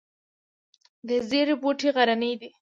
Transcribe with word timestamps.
د 1.07 1.09
زیرې 1.29 1.55
بوټی 1.61 1.89
غرنی 1.95 2.33
دی 2.39 2.49